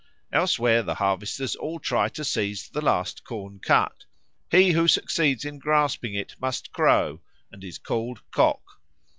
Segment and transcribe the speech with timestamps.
[0.33, 4.05] Elsewhere the harvesters all try to seize the last corn cut;
[4.49, 8.63] he who succeeds in grasping it must crow, and is called Cock.